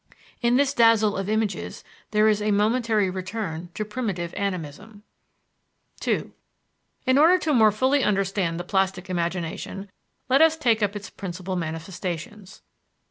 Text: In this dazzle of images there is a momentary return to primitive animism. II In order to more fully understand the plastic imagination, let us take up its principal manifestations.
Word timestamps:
In 0.41 0.55
this 0.55 0.73
dazzle 0.73 1.15
of 1.15 1.29
images 1.29 1.83
there 2.09 2.27
is 2.27 2.41
a 2.41 2.49
momentary 2.49 3.07
return 3.11 3.69
to 3.75 3.85
primitive 3.85 4.33
animism. 4.33 5.03
II 6.07 6.31
In 7.05 7.19
order 7.19 7.37
to 7.37 7.53
more 7.53 7.71
fully 7.71 8.03
understand 8.03 8.59
the 8.59 8.63
plastic 8.63 9.11
imagination, 9.11 9.91
let 10.27 10.41
us 10.41 10.57
take 10.57 10.81
up 10.81 10.95
its 10.95 11.11
principal 11.11 11.55
manifestations. 11.55 12.63